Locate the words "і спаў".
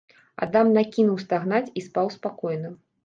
1.77-2.11